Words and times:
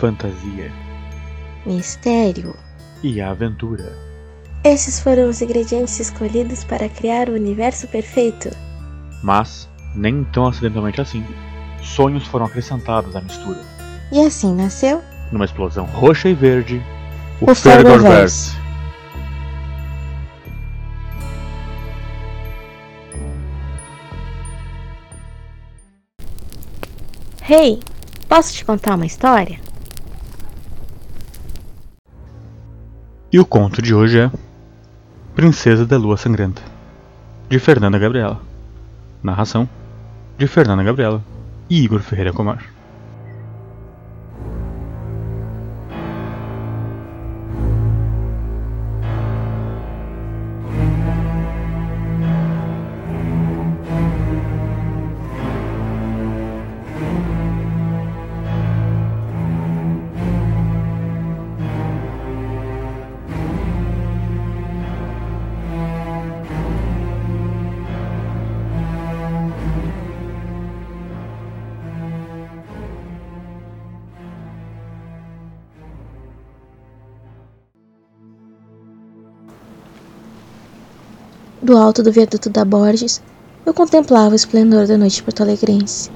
fantasia 0.00 0.72
mistério 1.66 2.56
e 3.02 3.20
aventura. 3.20 3.92
Esses 4.64 4.98
foram 4.98 5.28
os 5.28 5.42
ingredientes 5.42 6.00
escolhidos 6.00 6.64
para 6.64 6.88
criar 6.88 7.28
o 7.28 7.34
universo 7.34 7.86
perfeito. 7.86 8.48
Mas, 9.22 9.68
nem 9.94 10.24
tão 10.24 10.46
acidentalmente 10.46 11.02
assim, 11.02 11.22
sonhos 11.82 12.26
foram 12.26 12.46
acrescentados 12.46 13.14
à 13.14 13.20
mistura. 13.20 13.60
E 14.10 14.20
assim 14.20 14.54
nasceu 14.54 15.02
Numa 15.30 15.44
explosão 15.44 15.84
roxa 15.84 16.30
e 16.30 16.34
verde, 16.34 16.82
O 17.38 17.54
Fergorverse. 17.54 18.58
Hey, 27.46 27.80
posso 28.28 28.54
te 28.54 28.64
contar 28.64 28.94
uma 28.94 29.06
história? 29.06 29.69
E 33.32 33.38
o 33.38 33.46
conto 33.46 33.80
de 33.80 33.94
hoje 33.94 34.18
é 34.18 34.30
Princesa 35.36 35.86
da 35.86 35.96
Lua 35.96 36.16
Sangrenta, 36.16 36.60
de 37.48 37.60
Fernanda 37.60 37.96
Gabriela. 37.96 38.40
Narração 39.22 39.68
de 40.36 40.48
Fernanda 40.48 40.82
Gabriela 40.82 41.22
e 41.68 41.80
Igor 41.80 42.00
Ferreira 42.00 42.32
Comar. 42.32 42.79
Do 81.62 81.76
alto 81.76 82.02
do 82.02 82.10
viaduto 82.10 82.48
da 82.48 82.64
Borges, 82.64 83.20
eu 83.66 83.74
contemplava 83.74 84.32
o 84.32 84.34
esplendor 84.34 84.86
da 84.86 84.96
noite 84.96 85.22
porto-alegrense, 85.22 86.10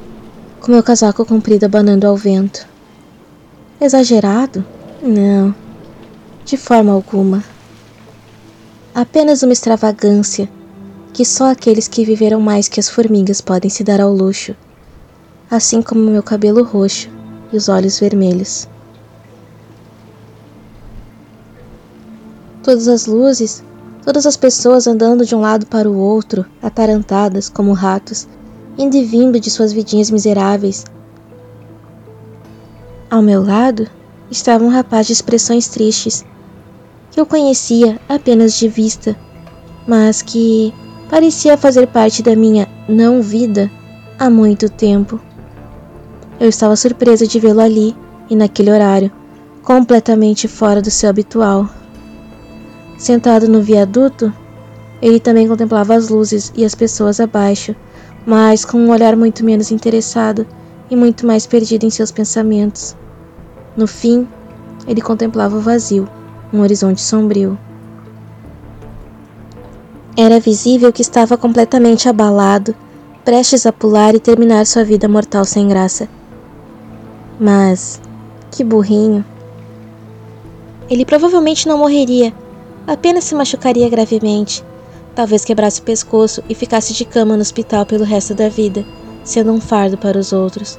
com 0.59 0.73
meu 0.73 0.83
casaco 0.83 1.23
comprido 1.27 1.65
abanando 1.65 2.07
ao 2.07 2.17
vento. 2.17 2.67
Exagerado? 3.79 4.65
Não, 5.03 5.55
de 6.47 6.57
forma 6.57 6.93
alguma. 6.93 7.45
Apenas 8.95 9.43
uma 9.43 9.53
extravagância 9.53 10.49
que 11.13 11.27
só 11.27 11.51
aqueles 11.51 11.89
que 11.89 12.07
viveram 12.07 12.41
mais 12.41 12.67
que 12.67 12.81
as 12.81 12.89
formigas 12.89 13.43
podem 13.43 13.69
se 13.69 13.85
dar 13.85 14.01
ao 14.01 14.15
luxo, 14.15 14.57
assim 15.51 15.83
como 15.83 16.11
meu 16.11 16.23
cabelo 16.23 16.65
roxo 16.65 17.11
e 17.53 17.57
os 17.59 17.69
olhos 17.69 18.01
vermelhos. 18.01 18.67
Todas 22.63 22.89
as 22.89 23.05
luzes 23.05 23.63
Todas 24.05 24.27
as 24.27 24.37
pessoas 24.37 24.87
andando 24.87 25.25
de 25.25 25.35
um 25.35 25.41
lado 25.41 25.65
para 25.65 25.91
o 25.91 25.97
outro, 25.97 26.45
atarantadas 26.63 27.49
como 27.49 27.73
ratos, 27.73 28.29
indo 28.77 28.95
e 28.97 29.05
vindo 29.05 29.41
de 29.41 29.51
suas 29.51 29.73
vidinhas 29.73 30.11
miseráveis. 30.11 30.85
Ao 33.11 33.23
meu 33.23 33.43
lado 33.43 33.89
estava 34.31 34.63
um 34.63 34.69
rapaz 34.69 35.07
de 35.07 35.15
expressões 35.15 35.69
tristes, 35.69 36.23
que 37.11 37.19
eu 37.19 37.25
conhecia 37.25 37.99
apenas 38.07 38.59
de 38.59 38.69
vista, 38.69 39.17
mas 39.87 40.21
que 40.21 40.75
parecia 41.09 41.57
fazer 41.57 41.87
parte 41.87 42.23
da 42.23 42.37
minha 42.37 42.69
não 42.87 43.23
vida 43.23 43.71
há 44.19 44.29
muito 44.29 44.69
tempo. 44.69 45.19
Eu 46.39 46.49
estava 46.51 46.77
surpresa 46.77 47.27
de 47.27 47.41
vê-lo 47.41 47.61
ali 47.61 47.97
e 48.29 48.37
naquele 48.37 48.71
horário, 48.71 49.11
completamente 49.63 50.47
fora 50.47 50.83
do 50.83 50.91
seu 50.91 51.09
habitual. 51.09 51.71
Sentado 52.97 53.49
no 53.49 53.61
viaduto, 53.61 54.33
ele 55.03 55.19
também 55.19 55.49
contemplava 55.49 55.95
as 55.95 56.09
luzes 56.09 56.53
e 56.57 56.65
as 56.65 56.75
pessoas 56.75 57.21
abaixo, 57.21 57.75
mas 58.25 58.65
com 58.65 58.79
um 58.79 58.91
olhar 58.91 59.17
muito 59.17 59.45
menos 59.45 59.71
interessado 59.71 60.47
e 60.91 60.97
muito 60.97 61.27
mais 61.27 61.47
perdido 61.47 61.85
em 61.85 61.91
seus 61.91 62.13
pensamentos. 62.13 62.97
No 63.77 63.87
fim, 63.87 64.27
ele 64.87 65.01
contemplava 65.01 65.57
o 65.57 65.61
vazio, 65.61 66.09
um 66.53 66.61
horizonte 66.61 67.01
sombrio. 67.01 67.59
Era 70.17 70.39
visível 70.39 70.93
que 70.93 71.03
estava 71.03 71.37
completamente 71.37 72.09
abalado, 72.09 72.75
prestes 73.25 73.67
a 73.67 73.73
pular 73.73 74.15
e 74.15 74.21
terminar 74.21 74.65
sua 74.65 74.85
vida 74.85 75.09
mortal 75.09 75.45
sem 75.45 75.67
graça. 75.67 76.09
Mas, 77.41 78.01
que 78.53 78.63
burrinho. 78.63 79.25
Ele 80.89 81.05
provavelmente 81.05 81.67
não 81.67 81.79
morreria 81.79 82.33
apenas 82.87 83.25
se 83.25 83.35
machucaria 83.35 83.89
gravemente. 83.89 84.65
Talvez 85.15 85.45
quebrasse 85.45 85.81
o 85.81 85.85
pescoço 85.85 86.43
e 86.49 86.55
ficasse 86.55 86.93
de 86.93 87.05
cama 87.05 87.37
no 87.37 87.43
hospital 87.43 87.87
pelo 87.87 88.05
resto 88.05 88.35
da 88.35 88.49
vida, 88.49 88.85
sendo 89.23 89.53
um 89.53 89.61
fardo 89.61 89.97
para 89.97 90.19
os 90.19 90.33
outros. 90.33 90.79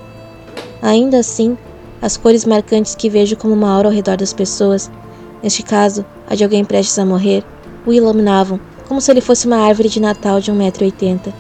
Ainda 0.82 1.20
assim, 1.20 1.58
as 2.02 2.18
cores 2.18 2.46
marcantes 2.46 2.96
que 2.96 3.10
vejo 3.10 3.38
como 3.38 3.54
uma 3.54 3.72
aura 3.72 3.88
ao 3.88 3.94
redor 3.94 4.18
das 4.18 4.34
pessoas, 4.34 4.92
neste 5.42 5.64
caso, 5.64 6.06
a 6.30 6.36
de 6.36 6.44
alguém 6.44 6.66
prestes 6.66 7.00
a 7.00 7.06
morrer, 7.06 7.44
o 7.86 7.94
iluminavam 7.94 8.60
como 8.88 9.02
se 9.02 9.12
ele 9.12 9.22
fosse 9.22 9.48
uma 9.48 9.58
árvore 9.58 9.90
de 9.90 10.00
Natal 10.00 10.40
de 10.40 10.52
1,80m. 10.52 11.34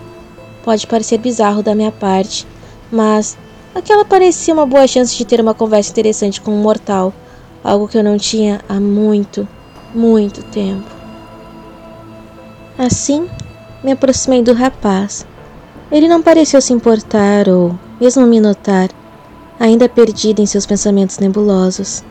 Pode 0.63 0.87
parecer 0.87 1.19
bizarro 1.19 1.61
da 1.61 1.75
minha 1.75 1.91
parte, 1.91 2.47
mas 2.91 3.37
aquela 3.73 4.03
parecia 4.03 4.53
uma 4.53 4.65
boa 4.65 4.87
chance 4.87 5.15
de 5.15 5.25
ter 5.25 5.39
uma 5.39 5.53
conversa 5.53 5.91
interessante 5.91 6.41
com 6.41 6.51
um 6.51 6.61
mortal, 6.61 7.13
algo 7.63 7.87
que 7.87 7.97
eu 7.97 8.03
não 8.03 8.17
tinha 8.17 8.61
há 8.67 8.79
muito, 8.79 9.47
muito 9.95 10.43
tempo. 10.43 10.85
Assim, 12.77 13.27
me 13.83 13.91
aproximei 13.91 14.43
do 14.43 14.53
rapaz. 14.53 15.25
Ele 15.91 16.07
não 16.07 16.21
pareceu 16.21 16.61
se 16.61 16.73
importar 16.73 17.47
ou 17.47 17.77
mesmo 17.99 18.25
me 18.27 18.39
notar, 18.39 18.89
ainda 19.59 19.87
perdido 19.87 20.41
em 20.41 20.45
seus 20.45 20.65
pensamentos 20.65 21.17
nebulosos. 21.19 22.03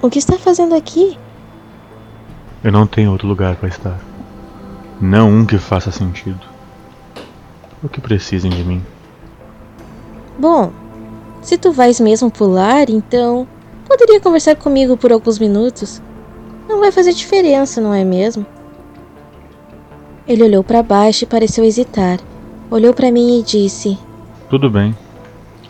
O 0.00 0.08
que 0.08 0.18
está 0.18 0.38
fazendo 0.38 0.74
aqui? 0.74 1.18
Eu 2.62 2.70
não 2.70 2.86
tenho 2.86 3.10
outro 3.10 3.26
lugar 3.26 3.56
para 3.56 3.68
estar. 3.68 3.98
Não 5.00 5.30
um 5.30 5.46
que 5.46 5.58
faça 5.58 5.90
sentido. 5.90 6.40
O 7.82 7.88
que 7.88 8.00
precisem 8.00 8.50
de 8.50 8.62
mim. 8.64 8.82
Bom, 10.38 10.72
se 11.42 11.56
tu 11.56 11.72
vais 11.72 11.98
mesmo 11.98 12.30
pular, 12.30 12.88
então 12.90 13.46
Poderia 13.88 14.20
conversar 14.20 14.54
comigo 14.54 14.98
por 14.98 15.10
alguns 15.10 15.38
minutos? 15.38 16.02
Não 16.68 16.78
vai 16.78 16.92
fazer 16.92 17.14
diferença, 17.14 17.80
não 17.80 17.94
é 17.94 18.04
mesmo? 18.04 18.44
Ele 20.26 20.42
olhou 20.42 20.62
para 20.62 20.82
baixo 20.82 21.24
e 21.24 21.26
pareceu 21.26 21.64
hesitar. 21.64 22.20
Olhou 22.70 22.92
para 22.92 23.10
mim 23.10 23.40
e 23.40 23.42
disse: 23.42 23.98
Tudo 24.50 24.68
bem. 24.68 24.94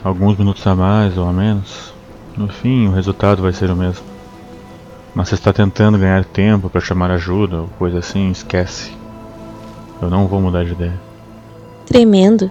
Alguns 0.02 0.36
minutos 0.36 0.66
a 0.66 0.74
mais 0.74 1.16
ou 1.16 1.28
a 1.28 1.32
menos. 1.32 1.94
No 2.36 2.48
fim, 2.48 2.88
o 2.88 2.92
resultado 2.92 3.40
vai 3.40 3.52
ser 3.52 3.70
o 3.70 3.76
mesmo. 3.76 4.04
Mas 5.14 5.28
se 5.28 5.34
está 5.34 5.52
tentando 5.52 5.96
ganhar 5.96 6.24
tempo 6.24 6.68
para 6.68 6.80
chamar 6.80 7.12
ajuda 7.12 7.62
ou 7.62 7.68
coisa 7.78 8.00
assim, 8.00 8.32
esquece. 8.32 8.92
Eu 10.02 10.10
não 10.10 10.26
vou 10.26 10.40
mudar 10.40 10.64
de 10.64 10.72
ideia. 10.72 11.00
Tremendo, 11.86 12.50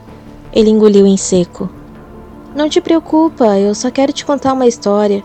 ele 0.54 0.70
engoliu 0.70 1.06
em 1.06 1.18
seco. 1.18 1.70
Não 2.56 2.70
te 2.70 2.80
preocupa, 2.80 3.58
eu 3.60 3.76
só 3.76 3.92
quero 3.92 4.14
te 4.14 4.26
contar 4.26 4.54
uma 4.54 4.66
história 4.66 5.24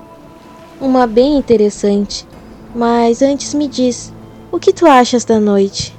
uma 0.82 1.06
bem 1.06 1.38
interessante. 1.38 2.26
Mas 2.74 3.22
antes 3.22 3.54
me 3.54 3.68
diz, 3.68 4.12
o 4.50 4.58
que 4.58 4.72
tu 4.72 4.86
achas 4.86 5.24
da 5.24 5.38
noite? 5.38 5.94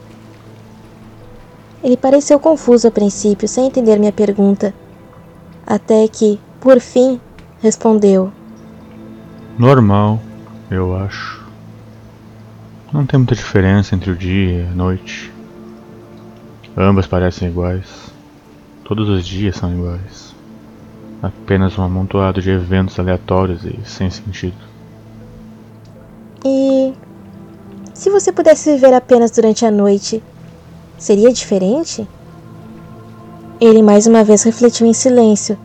Ele 1.82 1.98
pareceu 1.98 2.40
confuso 2.40 2.88
a 2.88 2.92
princípio, 2.92 3.48
sem 3.48 3.68
entender 3.68 3.98
minha 3.98 4.12
pergunta. 4.12 4.74
Até 5.66 6.08
que, 6.08 6.40
por 6.60 6.80
fim, 6.80 7.20
respondeu: 7.62 8.32
Normal, 9.58 10.20
eu 10.70 10.96
acho. 10.96 11.44
Não 12.92 13.06
tem 13.06 13.18
muita 13.18 13.36
diferença 13.36 13.96
entre 13.96 14.12
o 14.12 14.16
dia 14.16 14.62
e 14.62 14.68
a 14.68 14.72
noite. 14.72 15.32
Ambas 16.78 17.08
parecem 17.08 17.50
iguais. 17.50 18.12
Todos 18.84 19.10
os 19.10 19.26
dias 19.26 19.56
são 19.56 19.74
iguais. 19.74 20.34
Apenas 21.22 21.78
um 21.78 21.84
amontoado 21.84 22.42
de 22.42 22.50
eventos 22.50 23.00
aleatórios 23.00 23.64
e 23.64 23.80
sem 23.86 24.10
sentido. 24.10 24.73
Você 28.24 28.32
pudesse 28.32 28.72
viver 28.72 28.94
apenas 28.94 29.32
durante 29.32 29.66
a 29.66 29.72
noite, 29.72 30.24
seria 30.98 31.30
diferente? 31.34 32.08
Ele 33.60 33.82
mais 33.82 34.08
uma 34.08 34.24
vez 34.24 34.44
refletiu 34.44 34.88
em 34.88 34.94
silêncio, 34.94 35.58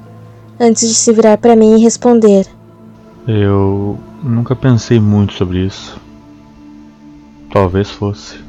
antes 0.58 0.88
de 0.88 0.94
se 0.96 1.12
virar 1.12 1.38
para 1.38 1.54
mim 1.54 1.76
e 1.76 1.82
responder: 1.82 2.48
Eu 3.28 3.96
nunca 4.24 4.56
pensei 4.56 4.98
muito 4.98 5.34
sobre 5.34 5.66
isso. 5.66 6.00
Talvez 7.52 7.90
fosse. 7.90 8.47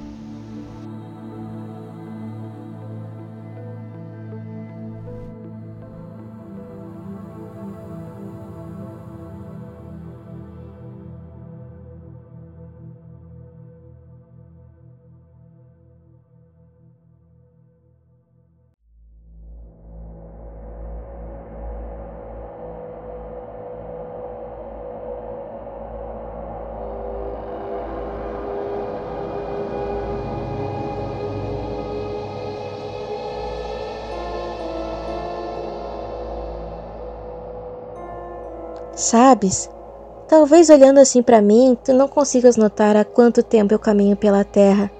Sabes? 39.09 39.67
Talvez 40.27 40.69
olhando 40.69 40.99
assim 40.99 41.23
para 41.23 41.41
mim, 41.41 41.75
tu 41.83 41.91
não 41.93 42.07
consigas 42.07 42.55
notar 42.55 42.95
há 42.95 43.03
quanto 43.03 43.41
tempo 43.41 43.73
eu 43.73 43.79
caminho 43.79 44.15
pela 44.15 44.43
terra. 44.43 44.91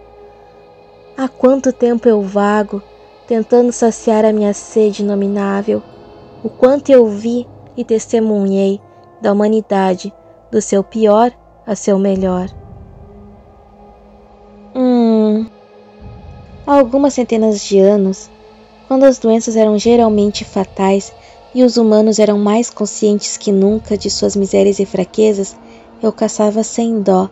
Há 1.16 1.28
quanto 1.28 1.72
tempo 1.72 2.10
eu 2.10 2.20
vago, 2.20 2.82
tentando 3.28 3.72
saciar 3.72 4.26
a 4.26 4.34
minha 4.34 4.52
sede 4.52 5.04
inominável. 5.04 5.84
O 6.44 6.50
quanto 6.50 6.90
eu 6.90 7.06
vi 7.06 7.48
e 7.78 7.86
testemunhei 7.86 8.82
da 9.22 9.32
humanidade, 9.32 10.12
do 10.50 10.60
seu 10.60 10.84
pior 10.84 11.32
a 11.64 11.76
seu 11.76 12.00
melhor. 12.00 12.50
Hum. 14.74 15.46
Há 16.66 16.80
algumas 16.80 17.14
centenas 17.14 17.62
de 17.62 17.78
anos, 17.78 18.28
quando 18.88 19.04
as 19.04 19.20
doenças 19.20 19.56
eram 19.56 19.78
geralmente 19.78 20.44
fatais 20.44 21.14
e 21.54 21.64
os 21.64 21.78
humanos 21.78 22.20
eram 22.20 22.38
mais 22.38 22.70
conscientes 22.70 23.38
que 23.38 23.52
nunca 23.52 23.98
de 23.98 24.10
suas 24.10 24.36
misérias 24.36 24.80
e 24.80 24.86
fraquezas, 24.86 25.56
eu 26.02 26.12
caçava 26.12 26.64
sem 26.64 27.02
dó, 27.02 27.30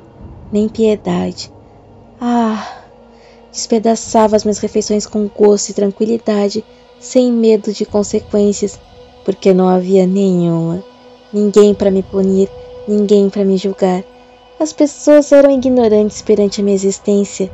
nem 0.52 0.68
piedade. 0.68 1.52
Ah! 2.20 2.84
Despedaçava 3.52 4.36
as 4.36 4.44
minhas 4.44 4.60
refeições 4.60 5.06
com 5.06 5.28
gosto 5.28 5.70
e 5.70 5.74
tranquilidade, 5.74 6.64
sem 7.00 7.32
medo 7.32 7.72
de 7.72 7.86
consequências, 7.86 8.80
porque 9.24 9.54
não 9.54 9.68
havia 9.68 10.06
nenhuma. 10.06 10.84
Ninguém 11.32 11.74
para 11.74 11.92
me 11.92 12.04
punir, 12.04 12.50
ninguém 12.88 13.30
para 13.30 13.44
me 13.44 13.58
julgar. 13.58 14.04
As 14.60 14.74
pessoas 14.74 15.32
eram 15.32 15.52
ignorantes 15.52 16.22
perante 16.22 16.62
a 16.62 16.64
minha 16.64 16.76
existência, 16.76 17.52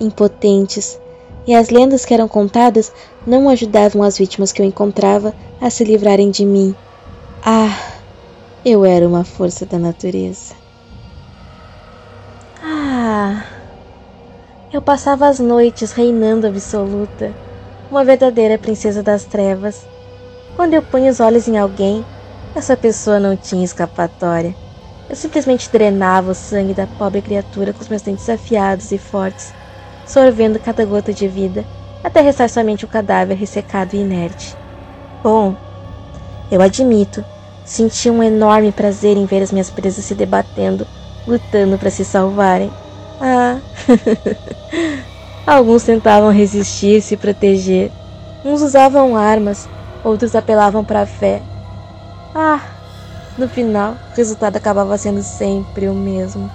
impotentes, 0.00 1.00
e 1.46 1.54
as 1.54 1.70
lendas 1.70 2.04
que 2.04 2.12
eram 2.12 2.26
contadas 2.26 2.92
não 3.26 3.48
ajudavam 3.48 4.02
as 4.02 4.18
vítimas 4.18 4.52
que 4.52 4.60
eu 4.60 4.66
encontrava 4.66 5.32
a 5.60 5.70
se 5.70 5.84
livrarem 5.84 6.30
de 6.30 6.44
mim. 6.44 6.74
Ah, 7.44 7.76
eu 8.64 8.84
era 8.84 9.06
uma 9.06 9.22
força 9.22 9.64
da 9.64 9.78
natureza. 9.78 10.54
Ah, 12.60 13.44
eu 14.72 14.82
passava 14.82 15.28
as 15.28 15.38
noites 15.38 15.92
reinando 15.92 16.48
absoluta, 16.48 17.32
uma 17.90 18.04
verdadeira 18.04 18.58
princesa 18.58 19.02
das 19.02 19.24
trevas. 19.24 19.86
Quando 20.56 20.74
eu 20.74 20.82
punha 20.82 21.10
os 21.10 21.20
olhos 21.20 21.46
em 21.46 21.56
alguém, 21.56 22.04
essa 22.56 22.76
pessoa 22.76 23.20
não 23.20 23.36
tinha 23.36 23.64
escapatória. 23.64 24.56
Eu 25.08 25.14
simplesmente 25.14 25.70
drenava 25.70 26.32
o 26.32 26.34
sangue 26.34 26.74
da 26.74 26.88
pobre 26.98 27.22
criatura 27.22 27.72
com 27.72 27.80
os 27.80 27.88
meus 27.88 28.02
dentes 28.02 28.28
afiados 28.28 28.90
e 28.90 28.98
fortes 28.98 29.52
sorvendo 30.06 30.58
cada 30.58 30.84
gota 30.84 31.12
de 31.12 31.26
vida, 31.26 31.64
até 32.02 32.20
restar 32.20 32.48
somente 32.48 32.84
o 32.84 32.88
cadáver 32.88 33.36
ressecado 33.36 33.94
e 33.94 33.98
inerte. 34.00 34.56
Bom, 35.22 35.56
eu 36.50 36.62
admito, 36.62 37.24
senti 37.64 38.08
um 38.08 38.22
enorme 38.22 38.70
prazer 38.70 39.16
em 39.16 39.26
ver 39.26 39.42
as 39.42 39.50
minhas 39.50 39.68
presas 39.68 40.04
se 40.04 40.14
debatendo, 40.14 40.86
lutando 41.26 41.76
para 41.76 41.90
se 41.90 42.04
salvarem. 42.04 42.70
Ah, 43.20 43.58
alguns 45.44 45.82
tentavam 45.82 46.30
resistir, 46.30 47.02
se 47.02 47.16
proteger. 47.16 47.90
Uns 48.44 48.62
usavam 48.62 49.16
armas, 49.16 49.68
outros 50.04 50.36
apelavam 50.36 50.84
para 50.84 51.02
a 51.02 51.06
fé. 51.06 51.42
Ah, 52.32 52.60
no 53.36 53.48
final, 53.48 53.96
o 54.12 54.16
resultado 54.16 54.56
acabava 54.56 54.96
sendo 54.96 55.22
sempre 55.22 55.88
o 55.88 55.94
mesmo. 55.94 56.48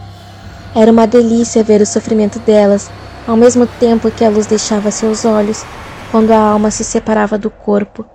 Era 0.74 0.92
uma 0.92 1.06
delícia 1.06 1.63
ver 1.63 1.81
o 1.81 1.86
sofrimento 1.86 2.39
delas 2.39 2.89
ao 3.27 3.38
mesmo 3.38 3.68
tempo 3.68 4.12
que 4.12 4.25
a 4.25 4.29
luz 4.29 4.47
deixava 4.47 4.91
seus 4.91 5.25
olhos 5.25 5.63
quando 6.12 6.31
a 6.31 6.38
alma 6.38 6.71
se 6.71 6.83
separava 6.83 7.38
do 7.38 7.50
corpo. 7.50 8.06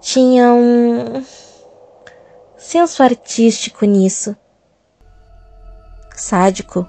Tinha 0.00 0.52
um 0.52 1.24
senso 2.56 3.02
artístico 3.02 3.84
nisso. 3.84 4.36
Sádico, 6.14 6.88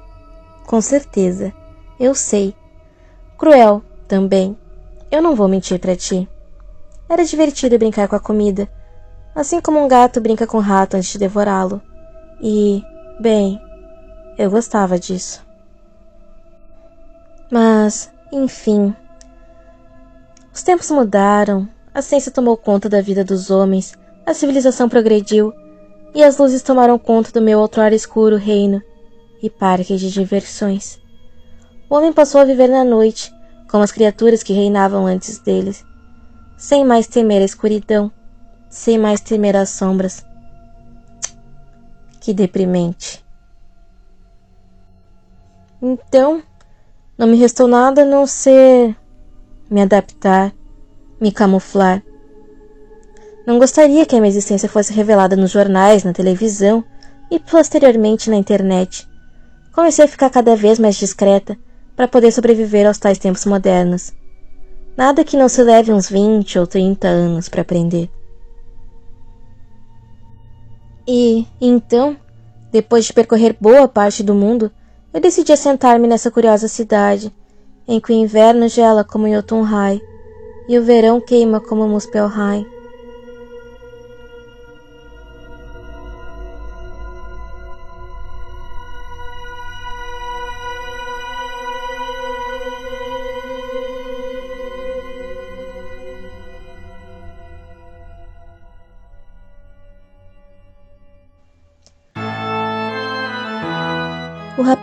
com 0.66 0.80
certeza, 0.82 1.54
eu 2.00 2.16
sei. 2.16 2.56
Cruel 3.38 3.84
também. 4.08 4.58
Eu 5.12 5.22
não 5.22 5.36
vou 5.36 5.48
mentir 5.48 5.80
para 5.80 5.96
ti. 5.96 6.28
Era 7.10 7.26
divertido 7.26 7.78
brincar 7.78 8.08
com 8.08 8.16
a 8.16 8.20
comida, 8.20 8.68
assim 9.36 9.60
como 9.60 9.84
um 9.84 9.88
gato 9.88 10.22
brinca 10.22 10.48
com 10.48 10.58
um 10.58 10.62
rato 10.62 10.96
antes 10.96 11.12
de 11.12 11.20
devorá-lo. 11.20 11.82
E, 12.42 12.82
bem, 13.20 13.62
eu 14.38 14.50
gostava 14.50 14.98
disso. 14.98 15.44
Mas, 17.52 18.12
enfim. 18.32 18.96
Os 20.54 20.64
tempos 20.64 20.90
mudaram, 20.92 21.68
a 21.94 22.02
ciência 22.02 22.32
tomou 22.32 22.58
conta 22.58 22.90
da 22.90 23.02
vida 23.02 23.24
dos 23.24 23.50
homens, 23.50 23.94
a 24.26 24.34
civilização 24.34 24.88
progrediu, 24.88 25.54
e 26.16 26.24
as 26.24 26.38
luzes 26.38 26.62
tomaram 26.62 26.98
conta 26.98 27.32
do 27.32 27.42
meu 27.42 27.60
outrora 27.60 27.96
escuro 27.96 28.38
reino 28.38 28.82
e 29.42 29.50
parque 29.50 29.96
de 29.98 30.12
diversões. 30.12 31.00
O 31.90 31.96
homem 31.96 32.14
passou 32.14 32.40
a 32.40 32.46
viver 32.46 32.70
na 32.70 32.84
noite, 32.84 33.34
como 33.70 33.84
as 33.84 33.92
criaturas 33.92 34.44
que 34.44 34.54
reinavam 34.54 35.06
antes 35.06 35.40
deles, 35.40 35.84
sem 36.58 36.86
mais 36.86 37.08
temer 37.08 37.42
a 37.42 37.46
escuridão, 37.46 38.12
sem 38.70 38.98
mais 38.98 39.20
temer 39.20 39.56
as 39.56 39.70
sombras. 39.70 40.26
Que 42.22 42.34
deprimente. 42.34 43.24
Então, 45.82 46.42
não 47.18 47.28
me 47.28 47.38
restou 47.38 47.68
nada 47.68 48.02
a 48.02 48.06
não 48.06 48.26
ser 48.26 48.96
me 49.70 49.82
adaptar, 49.82 50.54
me 51.20 51.32
camuflar. 51.32 52.04
Não 53.46 53.60
gostaria 53.60 54.06
que 54.06 54.16
a 54.16 54.20
minha 54.20 54.30
existência 54.30 54.70
fosse 54.70 54.94
revelada 54.94 55.36
nos 55.36 55.52
jornais, 55.52 56.04
na 56.04 56.14
televisão 56.14 56.84
e 57.30 57.40
posteriormente 57.40 58.30
na 58.30 58.36
internet. 58.36 59.08
Comecei 59.74 60.06
a 60.06 60.08
ficar 60.08 60.30
cada 60.30 60.56
vez 60.56 60.80
mais 60.80 60.96
discreta 60.96 61.58
para 61.96 62.08
poder 62.08 62.32
sobreviver 62.32 62.88
aos 62.88 62.98
tais 62.98 63.18
tempos 63.18 63.46
modernos. 63.46 64.14
Nada 64.96 65.24
que 65.24 65.36
não 65.36 65.50
se 65.50 65.64
leve 65.64 65.92
uns 65.92 66.10
20 66.10 66.60
ou 66.60 66.68
30 66.68 67.08
anos 67.08 67.50
para 67.50 67.62
aprender. 67.62 68.10
E, 71.08 71.46
então, 71.60 72.16
depois 72.72 73.06
de 73.06 73.14
percorrer 73.14 73.58
boa 73.60 73.88
parte 73.88 74.24
do 74.24 74.34
mundo, 74.34 74.72
eu 75.14 75.22
decidi 75.22 75.54
assentar-me 75.54 76.08
nessa 76.08 76.32
curiosa 76.32 76.68
cidade, 76.68 77.32
em 77.88 78.00
que 78.00 78.12
o 78.12 78.16
inverno 78.16 78.68
gela 78.68 79.04
como 79.04 79.30
Jotunheim 79.30 80.02
e 80.68 80.80
o 80.80 80.84
verão 80.84 81.22
queima 81.22 81.60
como 81.60 81.88
Muspelheim. 81.88 82.66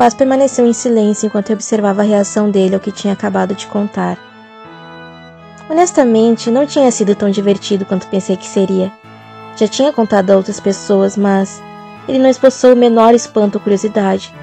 Rapaz 0.01 0.15
permaneceu 0.15 0.67
em 0.67 0.73
silêncio 0.73 1.27
enquanto 1.27 1.51
eu 1.51 1.55
observava 1.55 2.01
a 2.01 2.05
reação 2.05 2.51
dele 2.51 2.75
ao 2.75 2.81
que 2.81 2.91
tinha 2.91 3.13
acabado 3.13 3.55
de 3.55 3.67
contar. 3.67 4.17
Honestamente, 5.69 6.51
não 6.51 6.65
tinha 6.65 6.91
sido 6.91 7.15
tão 7.15 7.29
divertido 7.29 7.85
quanto 7.85 8.09
pensei 8.09 8.35
que 8.35 8.47
seria. 8.47 8.91
Já 9.59 9.69
tinha 9.69 9.93
contado 9.93 10.31
a 10.31 10.39
outras 10.39 10.59
pessoas, 10.59 11.19
mas 11.19 11.63
ele 12.09 12.19
não 12.19 12.31
esboçou 12.31 12.73
o 12.73 12.77
menor 12.77 13.13
espanto 13.13 13.59
ou 13.59 13.61
curiosidade. 13.61 14.35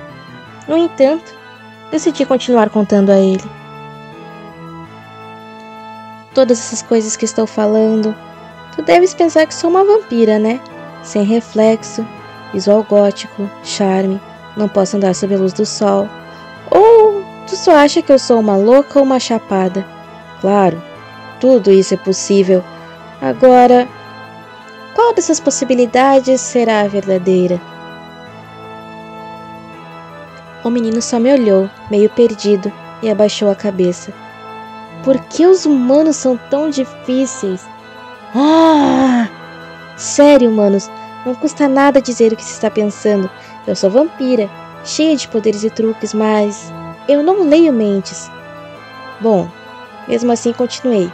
No 0.67 0.77
entanto, 0.77 1.33
decidi 1.89 2.23
continuar 2.23 2.69
contando 2.69 3.09
a 3.09 3.17
ele. 3.17 3.43
Todas 6.35 6.59
essas 6.59 6.83
coisas 6.83 7.15
que 7.15 7.25
estou 7.25 7.47
falando 7.47 8.15
Tu 8.75 8.83
deves 8.83 9.15
pensar 9.15 9.47
que 9.47 9.55
sou 9.55 9.71
uma 9.71 9.83
vampira, 9.83 10.37
né? 10.37 10.61
Sem 11.01 11.23
reflexo, 11.23 12.05
visual 12.53 12.83
gótico, 12.83 13.49
charme, 13.63 14.21
não 14.57 14.67
posso 14.67 14.97
andar 14.97 15.13
sob 15.13 15.35
a 15.35 15.37
luz 15.37 15.53
do 15.53 15.65
sol. 15.65 16.09
Ou 16.71 17.23
tu 17.47 17.55
só 17.55 17.75
acha 17.75 18.01
que 18.01 18.11
eu 18.11 18.19
sou 18.19 18.39
uma 18.39 18.57
louca 18.57 18.99
ou 18.99 19.05
uma 19.05 19.19
chapada? 19.19 19.85
Claro, 20.41 20.81
tudo 21.39 21.71
isso 21.71 21.93
é 21.93 21.97
possível. 21.97 22.63
Agora, 23.21 23.87
qual 24.95 25.13
dessas 25.13 25.39
possibilidades 25.39 26.41
será 26.41 26.81
a 26.81 26.87
verdadeira? 26.87 27.61
O 30.63 30.69
menino 30.69 31.01
só 31.01 31.19
me 31.19 31.31
olhou, 31.31 31.69
meio 31.89 32.09
perdido, 32.09 32.71
e 33.01 33.09
abaixou 33.09 33.49
a 33.49 33.55
cabeça. 33.55 34.11
Por 35.03 35.19
que 35.19 35.45
os 35.45 35.65
humanos 35.65 36.17
são 36.17 36.35
tão 36.49 36.69
difíceis? 36.69 37.65
Ah! 38.35 39.29
Sério, 39.95 40.49
humanos, 40.49 40.89
não 41.27 41.36
custa 41.36 41.67
nada 41.67 42.01
dizer 42.01 42.31
o 42.31 42.38
que 42.38 42.43
se 42.43 42.53
está 42.53 42.72
pensando. 42.72 43.29
Eu 43.67 43.75
sou 43.75 43.89
vampira, 43.89 44.50
cheia 44.86 45.15
de 45.15 45.27
poderes 45.27 45.63
e 45.63 45.69
truques, 45.69 46.13
mas 46.13 46.72
eu 47.07 47.22
não 47.22 47.48
leio 47.48 47.74
mentes. 47.74 48.31
Bom, 49.19 49.50
mesmo 50.07 50.31
assim 50.31 50.53
continuei. 50.53 51.12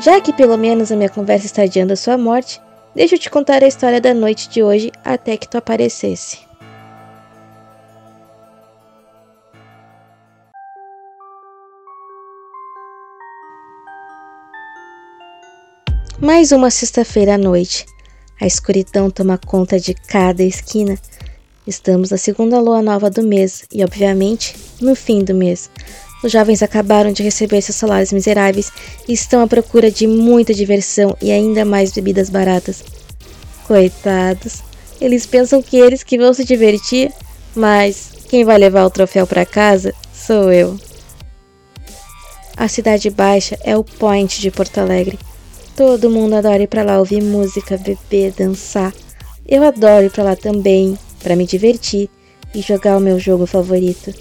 Já 0.00 0.20
que 0.20 0.32
pelo 0.32 0.56
menos 0.56 0.90
a 0.90 0.96
minha 0.96 1.10
conversa 1.10 1.46
está 1.46 1.62
adiando 1.62 1.92
a 1.92 1.96
sua 1.96 2.16
morte, 2.16 2.62
deixa 2.94 3.16
eu 3.16 3.18
te 3.18 3.28
contar 3.28 3.62
a 3.62 3.68
história 3.68 4.00
da 4.00 4.14
noite 4.14 4.48
de 4.48 4.62
hoje 4.62 4.90
até 5.04 5.36
que 5.36 5.48
tu 5.48 5.58
aparecesse. 5.58 6.48
Mais 16.20 16.52
uma 16.52 16.70
sexta-feira 16.70 17.34
à 17.34 17.38
noite. 17.38 17.86
A 18.40 18.46
escuridão 18.46 19.10
toma 19.10 19.36
conta 19.36 19.80
de 19.80 19.94
cada 19.94 20.44
esquina. 20.44 20.96
Estamos 21.66 22.10
na 22.10 22.16
segunda 22.16 22.60
lua 22.60 22.80
nova 22.80 23.10
do 23.10 23.22
mês 23.22 23.64
e, 23.72 23.82
obviamente, 23.82 24.54
no 24.80 24.94
fim 24.94 25.24
do 25.24 25.34
mês. 25.34 25.68
Os 26.22 26.32
jovens 26.32 26.62
acabaram 26.62 27.12
de 27.12 27.22
receber 27.22 27.60
seus 27.60 27.76
salários 27.76 28.12
miseráveis 28.12 28.72
e 29.06 29.12
estão 29.12 29.42
à 29.42 29.46
procura 29.46 29.90
de 29.90 30.06
muita 30.06 30.54
diversão 30.54 31.16
e 31.20 31.30
ainda 31.30 31.64
mais 31.64 31.92
bebidas 31.92 32.30
baratas. 32.30 32.84
Coitados, 33.66 34.62
eles 35.00 35.26
pensam 35.26 35.60
que 35.60 35.76
eles 35.76 36.02
que 36.02 36.18
vão 36.18 36.32
se 36.32 36.44
divertir, 36.44 37.12
mas 37.54 38.10
quem 38.28 38.44
vai 38.44 38.58
levar 38.58 38.84
o 38.84 38.90
troféu 38.90 39.26
para 39.26 39.44
casa 39.44 39.94
sou 40.12 40.52
eu. 40.52 40.78
A 42.56 42.66
Cidade 42.66 43.10
Baixa 43.10 43.58
é 43.62 43.76
o 43.76 43.84
point 43.84 44.40
de 44.40 44.50
Porto 44.50 44.78
Alegre 44.78 45.18
Todo 45.78 46.10
mundo 46.10 46.34
adora 46.34 46.64
ir 46.64 46.66
pra 46.66 46.82
lá 46.82 46.98
ouvir 46.98 47.22
música, 47.22 47.78
beber, 47.78 48.32
dançar. 48.32 48.92
Eu 49.46 49.62
adoro 49.62 50.06
ir 50.06 50.10
pra 50.10 50.24
lá 50.24 50.34
também, 50.34 50.98
para 51.22 51.36
me 51.36 51.46
divertir 51.46 52.10
e 52.52 52.60
jogar 52.60 52.96
o 52.96 53.00
meu 53.00 53.16
jogo 53.16 53.46
favorito: 53.46 54.12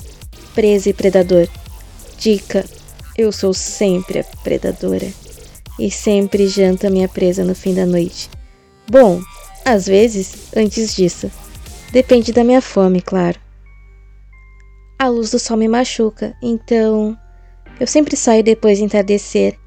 Presa 0.53 0.91
e 0.91 0.93
Predador. 0.93 1.47
Dica: 2.19 2.63
eu 3.17 3.31
sou 3.31 3.55
sempre 3.55 4.19
a 4.19 4.23
predadora 4.43 5.11
e 5.79 5.89
sempre 5.89 6.47
janto 6.47 6.85
a 6.85 6.91
minha 6.91 7.07
presa 7.07 7.43
no 7.43 7.55
fim 7.55 7.73
da 7.73 7.87
noite. 7.87 8.29
Bom, 8.87 9.19
às 9.65 9.87
vezes 9.87 10.51
antes 10.55 10.95
disso. 10.95 11.31
Depende 11.91 12.31
da 12.31 12.43
minha 12.43 12.61
fome, 12.61 13.01
claro. 13.01 13.39
A 14.99 15.07
luz 15.07 15.31
do 15.31 15.39
sol 15.39 15.57
me 15.57 15.67
machuca, 15.67 16.35
então 16.39 17.17
eu 17.79 17.87
sempre 17.87 18.15
saio 18.15 18.43
depois 18.43 18.77
de 18.77 18.83
entardecer 18.83 19.57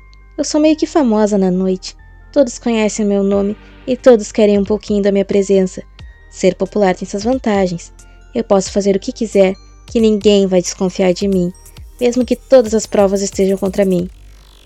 eu 0.40 0.44
sou 0.44 0.58
meio 0.58 0.74
que 0.74 0.86
famosa 0.86 1.36
na 1.36 1.50
noite. 1.50 1.94
Todos 2.32 2.58
conhecem 2.58 3.04
meu 3.04 3.22
nome 3.22 3.54
e 3.86 3.94
todos 3.94 4.32
querem 4.32 4.58
um 4.58 4.64
pouquinho 4.64 5.02
da 5.02 5.12
minha 5.12 5.24
presença. 5.24 5.82
Ser 6.30 6.54
popular 6.54 6.96
tem 6.96 7.06
suas 7.06 7.24
vantagens. 7.24 7.92
Eu 8.34 8.42
posso 8.42 8.72
fazer 8.72 8.96
o 8.96 8.98
que 8.98 9.12
quiser, 9.12 9.52
que 9.86 10.00
ninguém 10.00 10.46
vai 10.46 10.62
desconfiar 10.62 11.12
de 11.12 11.28
mim, 11.28 11.52
mesmo 12.00 12.24
que 12.24 12.34
todas 12.34 12.72
as 12.72 12.86
provas 12.86 13.20
estejam 13.20 13.58
contra 13.58 13.84
mim. 13.84 14.08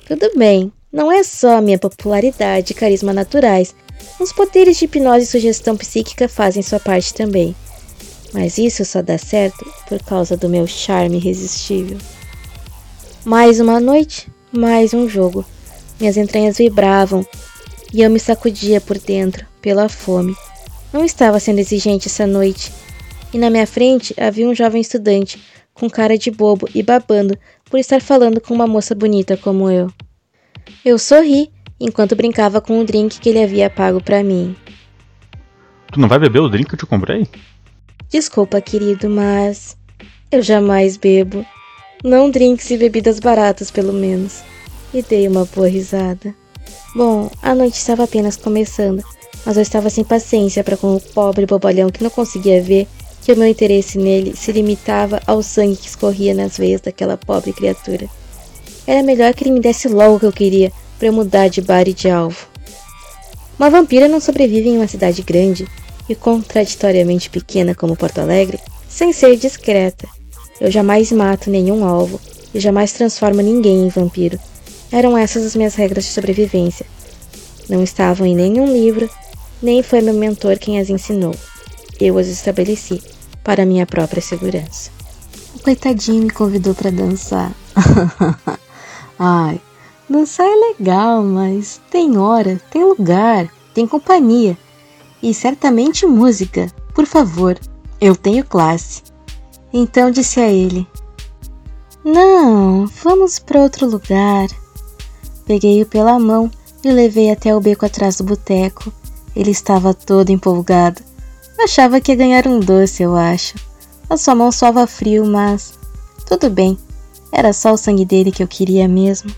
Tudo 0.06 0.30
bem, 0.36 0.72
não 0.92 1.10
é 1.10 1.24
só 1.24 1.56
a 1.56 1.60
minha 1.60 1.78
popularidade 1.78 2.70
e 2.70 2.76
carisma 2.76 3.12
naturais. 3.12 3.74
Os 4.20 4.32
poderes 4.32 4.76
de 4.76 4.84
hipnose 4.84 5.24
e 5.24 5.26
sugestão 5.26 5.76
psíquica 5.76 6.28
fazem 6.28 6.62
sua 6.62 6.78
parte 6.78 7.12
também. 7.12 7.52
Mas 8.32 8.58
isso 8.58 8.84
só 8.84 9.02
dá 9.02 9.18
certo 9.18 9.68
por 9.88 10.00
causa 10.04 10.36
do 10.36 10.48
meu 10.48 10.68
charme 10.68 11.16
irresistível. 11.16 11.98
Mais 13.24 13.58
uma 13.58 13.80
noite, 13.80 14.28
mais 14.52 14.94
um 14.94 15.08
jogo. 15.08 15.44
Minhas 16.00 16.16
entranhas 16.16 16.58
vibravam 16.58 17.24
e 17.92 18.02
eu 18.02 18.10
me 18.10 18.18
sacudia 18.18 18.80
por 18.80 18.98
dentro, 18.98 19.46
pela 19.62 19.88
fome. 19.88 20.34
Não 20.92 21.04
estava 21.04 21.38
sendo 21.38 21.60
exigente 21.60 22.08
essa 22.08 22.26
noite. 22.26 22.72
E 23.32 23.38
na 23.38 23.50
minha 23.50 23.66
frente 23.66 24.14
havia 24.18 24.48
um 24.48 24.54
jovem 24.54 24.80
estudante, 24.80 25.40
com 25.72 25.88
cara 25.88 26.18
de 26.18 26.30
bobo 26.30 26.68
e 26.74 26.82
babando 26.82 27.38
por 27.70 27.78
estar 27.78 28.00
falando 28.00 28.40
com 28.40 28.52
uma 28.54 28.66
moça 28.66 28.94
bonita 28.94 29.36
como 29.36 29.70
eu. 29.70 29.88
Eu 30.84 30.98
sorri 30.98 31.50
enquanto 31.78 32.16
brincava 32.16 32.60
com 32.60 32.80
o 32.80 32.84
drink 32.84 33.20
que 33.20 33.28
ele 33.28 33.42
havia 33.42 33.70
pago 33.70 34.02
para 34.02 34.22
mim. 34.22 34.56
Tu 35.92 36.00
não 36.00 36.08
vai 36.08 36.18
beber 36.18 36.40
o 36.40 36.48
drink 36.48 36.68
que 36.68 36.74
eu 36.74 36.78
te 36.78 36.86
comprei? 36.86 37.28
Desculpa, 38.08 38.60
querido, 38.60 39.08
mas 39.08 39.76
eu 40.30 40.42
jamais 40.42 40.96
bebo. 40.96 41.46
Não 42.02 42.30
drinks 42.30 42.70
e 42.70 42.76
bebidas 42.76 43.18
baratas, 43.20 43.70
pelo 43.70 43.92
menos 43.92 44.42
e 44.94 45.02
dei 45.02 45.26
uma 45.26 45.44
boa 45.44 45.68
risada. 45.68 46.32
Bom, 46.94 47.28
a 47.42 47.54
noite 47.54 47.74
estava 47.74 48.04
apenas 48.04 48.36
começando, 48.36 49.02
mas 49.44 49.56
eu 49.56 49.62
estava 49.62 49.90
sem 49.90 50.04
paciência 50.04 50.62
para 50.62 50.76
com 50.76 50.94
o 50.94 51.00
pobre 51.00 51.44
bobalhão 51.44 51.90
que 51.90 52.02
não 52.02 52.10
conseguia 52.10 52.62
ver 52.62 52.86
que 53.20 53.32
o 53.32 53.36
meu 53.36 53.48
interesse 53.48 53.98
nele 53.98 54.36
se 54.36 54.52
limitava 54.52 55.20
ao 55.26 55.42
sangue 55.42 55.76
que 55.76 55.88
escorria 55.88 56.32
nas 56.32 56.56
veias 56.56 56.80
daquela 56.80 57.16
pobre 57.16 57.52
criatura. 57.52 58.08
Era 58.86 59.02
melhor 59.02 59.34
que 59.34 59.42
ele 59.42 59.50
me 59.50 59.60
desse 59.60 59.88
logo 59.88 60.16
o 60.16 60.20
que 60.20 60.26
eu 60.26 60.32
queria 60.32 60.72
para 60.98 61.08
eu 61.08 61.12
mudar 61.12 61.48
de 61.48 61.60
bar 61.60 61.88
e 61.88 61.92
de 61.92 62.08
alvo. 62.08 62.46
Uma 63.58 63.70
vampira 63.70 64.06
não 64.06 64.20
sobrevive 64.20 64.68
em 64.68 64.76
uma 64.76 64.86
cidade 64.86 65.22
grande 65.22 65.66
e 66.08 66.14
contraditoriamente 66.14 67.30
pequena 67.30 67.74
como 67.74 67.96
Porto 67.96 68.18
Alegre 68.18 68.60
sem 68.88 69.12
ser 69.12 69.36
discreta. 69.36 70.06
Eu 70.60 70.70
jamais 70.70 71.10
mato 71.10 71.50
nenhum 71.50 71.84
alvo 71.84 72.20
e 72.54 72.60
jamais 72.60 72.92
transformo 72.92 73.40
ninguém 73.40 73.86
em 73.86 73.88
vampiro 73.88 74.38
eram 74.90 75.16
essas 75.16 75.44
as 75.44 75.56
minhas 75.56 75.74
regras 75.74 76.04
de 76.04 76.10
sobrevivência. 76.10 76.86
Não 77.68 77.82
estavam 77.82 78.26
em 78.26 78.34
nenhum 78.34 78.66
livro, 78.66 79.08
nem 79.62 79.82
foi 79.82 80.00
meu 80.00 80.14
mentor 80.14 80.58
quem 80.58 80.78
as 80.78 80.90
ensinou. 80.90 81.34
Eu 82.00 82.18
as 82.18 82.26
estabeleci 82.26 83.02
para 83.42 83.66
minha 83.66 83.86
própria 83.86 84.20
segurança. 84.20 84.90
O 85.54 85.58
coitadinho 85.58 86.24
me 86.24 86.30
convidou 86.30 86.74
para 86.74 86.90
dançar. 86.90 87.52
Ai, 89.18 89.60
dançar 90.08 90.46
é 90.46 90.74
legal, 90.74 91.22
mas 91.22 91.80
tem 91.90 92.18
hora, 92.18 92.60
tem 92.70 92.84
lugar, 92.84 93.48
tem 93.72 93.86
companhia 93.86 94.58
e 95.22 95.32
certamente 95.32 96.06
música. 96.06 96.70
Por 96.94 97.06
favor, 97.06 97.58
eu 98.00 98.14
tenho 98.14 98.44
classe. 98.44 99.02
Então 99.72 100.10
disse 100.10 100.38
a 100.38 100.48
ele: 100.48 100.86
Não, 102.04 102.86
vamos 102.86 103.38
para 103.38 103.62
outro 103.62 103.88
lugar. 103.88 104.48
Peguei-o 105.46 105.86
pela 105.86 106.18
mão 106.18 106.50
e 106.82 106.90
levei 106.90 107.30
até 107.30 107.54
o 107.54 107.60
beco 107.60 107.86
atrás 107.86 108.16
do 108.16 108.24
boteco. 108.24 108.92
Ele 109.34 109.50
estava 109.50 109.92
todo 109.92 110.30
empolgado. 110.30 111.02
Achava 111.58 112.00
que 112.00 112.12
ia 112.12 112.16
ganhar 112.16 112.46
um 112.46 112.60
doce, 112.60 113.02
eu 113.02 113.14
acho. 113.14 113.54
A 114.08 114.16
sua 114.16 114.34
mão 114.34 114.50
soava 114.52 114.86
frio, 114.86 115.24
mas. 115.24 115.74
Tudo 116.26 116.50
bem. 116.50 116.78
Era 117.32 117.52
só 117.52 117.72
o 117.72 117.76
sangue 117.76 118.04
dele 118.04 118.30
que 118.30 118.42
eu 118.42 118.48
queria 118.48 118.86
mesmo. 118.86 119.30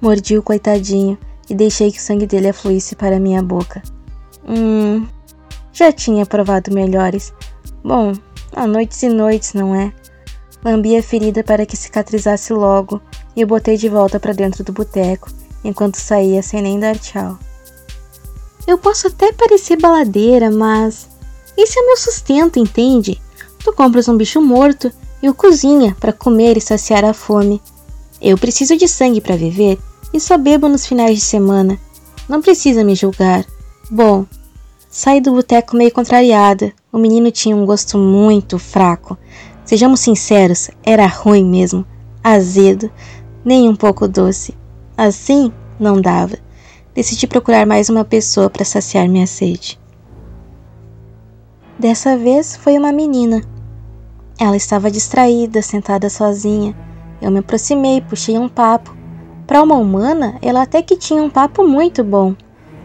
Mordi 0.00 0.36
o 0.36 0.42
coitadinho 0.42 1.18
e 1.48 1.54
deixei 1.54 1.92
que 1.92 1.98
o 1.98 2.02
sangue 2.02 2.26
dele 2.26 2.48
afluísse 2.48 2.96
para 2.96 3.20
minha 3.20 3.42
boca. 3.42 3.82
Hum. 4.48 5.06
Já 5.72 5.92
tinha 5.92 6.26
provado 6.26 6.72
melhores. 6.72 7.32
Bom, 7.84 8.12
há 8.54 8.66
noites 8.66 9.02
e 9.02 9.08
noites, 9.08 9.54
não 9.54 9.74
é? 9.74 9.92
Lambi 10.64 10.96
a 10.96 11.02
ferida 11.02 11.42
para 11.42 11.64
que 11.64 11.76
cicatrizasse 11.76 12.52
logo 12.52 13.00
e 13.34 13.42
o 13.42 13.46
botei 13.46 13.76
de 13.76 13.88
volta 13.88 14.20
para 14.20 14.34
dentro 14.34 14.62
do 14.62 14.72
boteco 14.72 15.30
enquanto 15.64 15.96
saía 15.96 16.42
sem 16.42 16.62
nem 16.62 16.78
dar 16.78 16.98
tchau. 16.98 17.38
Eu 18.66 18.78
posso 18.78 19.08
até 19.08 19.32
parecer 19.32 19.76
baladeira, 19.76 20.50
mas 20.50 21.08
esse 21.56 21.78
é 21.78 21.86
meu 21.86 21.96
sustento, 21.96 22.58
entende? 22.58 23.20
Tu 23.64 23.72
compras 23.72 24.08
um 24.08 24.16
bicho 24.16 24.40
morto 24.40 24.92
e 25.22 25.28
o 25.28 25.34
cozinha 25.34 25.96
para 25.98 26.12
comer 26.12 26.56
e 26.56 26.60
saciar 26.60 27.04
a 27.04 27.12
fome. 27.12 27.60
Eu 28.20 28.38
preciso 28.38 28.76
de 28.76 28.86
sangue 28.86 29.20
para 29.20 29.36
viver 29.36 29.78
e 30.12 30.20
só 30.20 30.36
bebo 30.36 30.68
nos 30.68 30.86
finais 30.86 31.16
de 31.16 31.24
semana. 31.24 31.78
Não 32.28 32.40
precisa 32.40 32.84
me 32.84 32.94
julgar. 32.94 33.44
Bom, 33.90 34.24
saí 34.88 35.20
do 35.20 35.32
boteco 35.32 35.76
meio 35.76 35.90
contrariada. 35.90 36.72
O 36.92 36.98
menino 36.98 37.30
tinha 37.30 37.56
um 37.56 37.66
gosto 37.66 37.98
muito 37.98 38.58
fraco. 38.58 39.18
Sejamos 39.70 40.00
sinceros, 40.00 40.68
era 40.82 41.06
ruim 41.06 41.44
mesmo, 41.44 41.86
azedo, 42.24 42.90
nem 43.44 43.68
um 43.68 43.76
pouco 43.76 44.08
doce. 44.08 44.52
Assim, 44.96 45.52
não 45.78 46.00
dava. 46.00 46.36
decidi 46.92 47.24
procurar 47.28 47.64
mais 47.64 47.88
uma 47.88 48.04
pessoa 48.04 48.50
para 48.50 48.64
saciar 48.64 49.08
minha 49.08 49.28
sede. 49.28 49.78
Dessa 51.78 52.18
vez 52.18 52.56
foi 52.56 52.76
uma 52.76 52.90
menina. 52.90 53.42
Ela 54.40 54.56
estava 54.56 54.90
distraída, 54.90 55.62
sentada 55.62 56.10
sozinha. 56.10 56.76
Eu 57.22 57.30
me 57.30 57.38
aproximei, 57.38 58.00
puxei 58.00 58.36
um 58.36 58.48
papo. 58.48 58.92
Para 59.46 59.62
uma 59.62 59.76
humana, 59.76 60.36
ela 60.42 60.62
até 60.62 60.82
que 60.82 60.96
tinha 60.96 61.22
um 61.22 61.30
papo 61.30 61.62
muito 61.62 62.02
bom. 62.02 62.34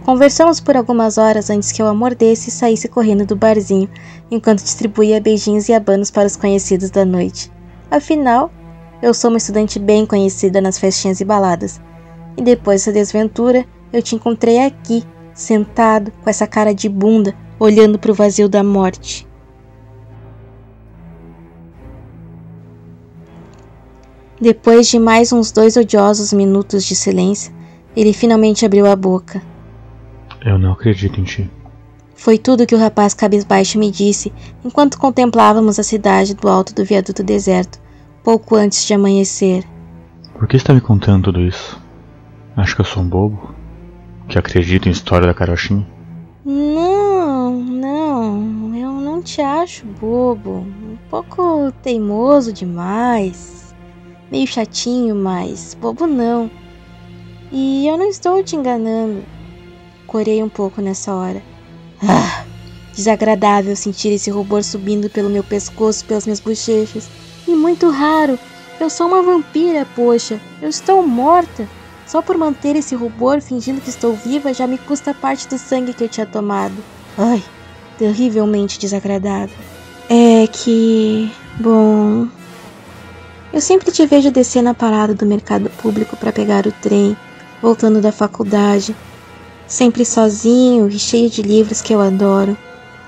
Conversamos 0.05 0.59
por 0.59 0.77
algumas 0.77 1.17
horas 1.17 1.49
antes 1.49 1.71
que 1.71 1.81
eu 1.81 1.87
a 1.87 1.93
mordesse 1.93 2.49
e 2.49 2.51
saísse 2.51 2.87
correndo 2.87 3.25
do 3.25 3.35
barzinho, 3.35 3.89
enquanto 4.29 4.61
distribuía 4.61 5.19
beijinhos 5.19 5.67
e 5.67 5.73
abanos 5.73 6.11
para 6.11 6.27
os 6.27 6.35
conhecidos 6.35 6.91
da 6.91 7.03
noite. 7.03 7.51
Afinal, 7.89 8.51
eu 9.01 9.15
sou 9.15 9.31
uma 9.31 9.39
estudante 9.39 9.79
bem 9.79 10.05
conhecida 10.05 10.61
nas 10.61 10.77
festinhas 10.77 11.21
e 11.21 11.25
baladas. 11.25 11.81
E 12.37 12.43
depois 12.43 12.81
dessa 12.81 12.91
desventura, 12.91 13.65
eu 13.91 13.99
te 13.99 14.13
encontrei 14.13 14.63
aqui, 14.63 15.03
sentado, 15.33 16.11
com 16.23 16.29
essa 16.29 16.45
cara 16.45 16.71
de 16.71 16.87
bunda, 16.87 17.33
olhando 17.59 17.97
para 17.97 18.11
o 18.11 18.15
vazio 18.15 18.47
da 18.47 18.63
morte. 18.63 19.27
Depois 24.39 24.87
de 24.87 24.99
mais 24.99 25.33
uns 25.33 25.51
dois 25.51 25.75
odiosos 25.75 26.31
minutos 26.31 26.85
de 26.85 26.95
silêncio, 26.95 27.51
ele 27.95 28.13
finalmente 28.13 28.67
abriu 28.67 28.85
a 28.85 28.95
boca. 28.95 29.54
Eu 30.45 30.59
não 30.59 30.73
acredito 30.73 31.19
em 31.19 31.23
ti. 31.23 31.49
Foi 32.15 32.37
tudo 32.37 32.67
que 32.67 32.75
o 32.75 32.79
rapaz 32.79 33.15
cabisbaixo 33.15 33.79
me 33.79 33.89
disse 33.89 34.31
enquanto 34.63 34.99
contemplávamos 34.99 35.79
a 35.79 35.83
cidade 35.83 36.35
do 36.35 36.47
alto 36.47 36.73
do 36.73 36.85
viaduto 36.85 37.23
deserto, 37.23 37.79
pouco 38.23 38.55
antes 38.55 38.85
de 38.85 38.93
amanhecer. 38.93 39.65
Por 40.33 40.47
que 40.47 40.55
está 40.55 40.71
me 40.71 40.81
contando 40.81 41.23
tudo 41.25 41.41
isso? 41.41 41.81
Acho 42.55 42.75
que 42.75 42.81
eu 42.81 42.85
sou 42.85 43.01
um 43.01 43.09
bobo? 43.09 43.55
Que 44.29 44.37
acredita 44.37 44.87
em 44.87 44.91
história 44.91 45.25
da 45.25 45.33
carochinha? 45.33 45.85
Não, 46.45 47.51
não, 47.51 48.75
eu 48.75 48.91
não 48.91 49.23
te 49.23 49.41
acho 49.41 49.85
bobo. 49.99 50.59
Um 50.59 50.97
pouco 51.09 51.71
teimoso 51.81 52.53
demais. 52.53 53.75
Meio 54.31 54.45
chatinho, 54.45 55.15
mas 55.15 55.75
bobo 55.79 56.05
não. 56.05 56.51
E 57.51 57.87
eu 57.87 57.97
não 57.97 58.09
estou 58.09 58.43
te 58.43 58.55
enganando. 58.55 59.23
Corei 60.15 60.41
um 60.41 60.47
pouco 60.47 60.79
nessa 60.79 61.13
hora. 61.13 61.43
Ah, 62.01 62.45
desagradável 62.93 63.75
sentir 63.75 64.13
esse 64.13 64.29
rubor 64.29 64.63
subindo 64.63 65.09
pelo 65.09 65.29
meu 65.29 65.43
pescoço, 65.43 66.05
pelas 66.05 66.25
minhas 66.25 66.39
bochechas. 66.39 67.09
E 67.45 67.53
muito 67.53 67.89
raro. 67.89 68.39
Eu 68.79 68.89
sou 68.89 69.07
uma 69.07 69.21
vampira, 69.21 69.85
poxa. 69.93 70.39
Eu 70.61 70.69
estou 70.69 71.05
morta. 71.05 71.67
Só 72.07 72.21
por 72.21 72.37
manter 72.37 72.77
esse 72.77 72.95
rubor 72.95 73.41
fingindo 73.41 73.81
que 73.81 73.89
estou 73.89 74.13
viva 74.13 74.53
já 74.53 74.65
me 74.65 74.77
custa 74.77 75.13
parte 75.13 75.49
do 75.49 75.57
sangue 75.57 75.93
que 75.93 76.05
eu 76.05 76.07
tinha 76.07 76.25
tomado. 76.25 76.81
Ai, 77.17 77.43
terrivelmente 77.97 78.79
desagradável. 78.79 79.57
É 80.09 80.47
que. 80.47 81.29
Bom. 81.59 82.29
Eu 83.51 83.59
sempre 83.59 83.91
te 83.91 84.05
vejo 84.05 84.31
descer 84.31 84.61
na 84.61 84.73
parada 84.73 85.13
do 85.13 85.25
mercado 85.25 85.69
público 85.71 86.15
para 86.15 86.31
pegar 86.31 86.65
o 86.65 86.71
trem, 86.71 87.17
voltando 87.61 87.99
da 87.99 88.13
faculdade. 88.13 88.95
Sempre 89.67 90.05
sozinho 90.05 90.87
e 90.87 90.99
cheio 90.99 91.29
de 91.29 91.41
livros 91.41 91.81
que 91.81 91.93
eu 91.93 91.99
adoro. 91.99 92.57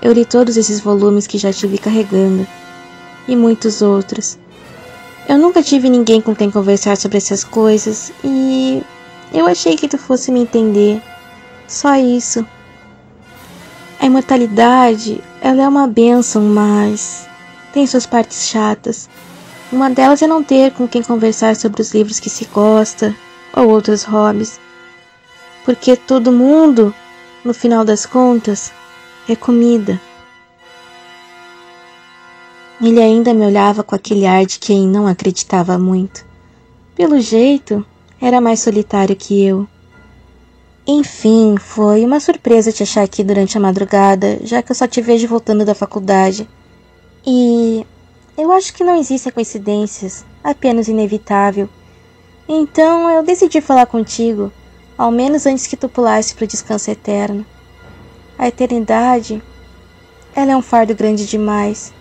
Eu 0.02 0.12
li 0.12 0.26
todos 0.26 0.58
esses 0.58 0.80
volumes 0.80 1.28
que 1.28 1.38
já 1.38 1.54
te 1.54 1.68
vi 1.68 1.78
carregando. 1.78 2.48
E 3.28 3.36
muitos 3.36 3.82
outros. 3.82 4.38
Eu 5.28 5.38
nunca 5.38 5.62
tive 5.62 5.90
ninguém 5.90 6.22
com 6.22 6.36
quem 6.36 6.50
conversar 6.50 6.96
sobre 6.98 7.18
essas 7.18 7.44
coisas 7.44 8.12
e 8.24 8.82
eu 9.34 9.46
achei 9.46 9.76
que 9.76 9.88
tu 9.88 9.98
fosse 9.98 10.32
me 10.32 10.40
entender. 10.40 11.02
Só 11.68 11.96
isso. 11.96 12.46
A 14.00 14.06
imortalidade, 14.06 15.22
ela 15.42 15.64
é 15.64 15.68
uma 15.68 15.88
bênção, 15.88 16.42
mas 16.42 17.28
tem 17.74 17.86
suas 17.86 18.06
partes 18.06 18.48
chatas. 18.48 19.10
Uma 19.72 19.90
delas 19.90 20.22
é 20.22 20.28
não 20.28 20.42
ter 20.42 20.72
com 20.72 20.88
quem 20.88 21.04
conversar 21.04 21.56
sobre 21.56 21.82
os 21.82 21.94
livros 21.94 22.20
que 22.20 22.30
se 22.30 22.46
gosta 22.46 23.14
ou 23.54 23.70
outros 23.70 24.04
hobbies. 24.04 24.60
Porque 25.68 25.98
todo 25.98 26.32
mundo, 26.32 26.96
no 27.44 27.54
final 27.54 27.84
das 27.84 28.06
contas, 28.06 28.72
é 29.28 29.36
comida. 29.36 30.00
Ele 32.82 33.02
ainda 33.02 33.34
me 33.34 33.46
olhava 33.46 33.84
com 33.84 33.94
aquele 33.94 34.26
ar 34.26 34.46
de 34.46 34.60
quem 34.60 34.88
não 34.88 35.06
acreditava 35.06 35.78
muito. 35.78 36.26
Pelo 36.96 37.20
jeito, 37.20 37.86
era 38.22 38.40
mais 38.40 38.62
solitário 38.62 39.14
que 39.14 39.46
eu. 39.46 39.68
Enfim, 40.88 41.58
foi 41.58 42.06
uma 42.06 42.22
surpresa 42.22 42.72
te 42.72 42.84
achar 42.84 43.04
aqui 43.04 43.22
durante 43.22 43.58
a 43.58 43.62
madrugada, 43.62 44.40
já 44.44 44.64
que 44.64 44.72
eu 44.72 44.76
só 44.76 44.88
te 44.88 45.02
vejo 45.02 45.28
voltando 45.28 45.66
da 45.66 45.76
faculdade. 45.76 46.48
E 47.26 47.86
eu 48.38 48.54
acho 48.54 48.74
que 48.74 48.86
não 48.86 48.96
existem 48.98 49.34
coincidências, 49.34 50.26
apenas 50.42 50.88
inevitável. 50.88 51.68
Então 52.48 53.10
eu 53.10 53.22
decidi 53.22 53.60
falar 53.60 53.86
contigo, 53.86 54.50
ao 54.98 55.12
menos 55.12 55.46
antes 55.46 55.68
que 55.68 55.78
tu 55.78 55.88
pulasse 55.88 56.34
para 56.34 56.46
o 56.46 56.48
descanso 56.48 56.90
eterno. 56.90 57.46
A 58.38 58.48
eternidade, 58.48 59.42
ela 60.36 60.52
é 60.52 60.58
um 60.58 60.62
fardo 60.62 60.96
grande 60.96 61.26
demais. 61.26 61.94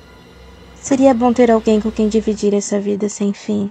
Seria 0.75 1.13
bom 1.13 1.33
ter 1.33 1.51
alguém 1.51 1.81
com 1.81 1.91
quem 1.91 2.09
dividir 2.09 2.55
essa 2.55 2.81
vida 2.81 3.09
sem 3.09 3.33
fim. 3.33 3.71